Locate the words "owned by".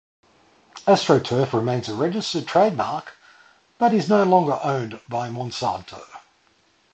4.63-5.29